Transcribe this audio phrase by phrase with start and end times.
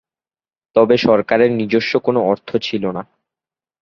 [0.75, 3.03] তবে সরকারের নিজস্ব কোন অর্থ ছিল না।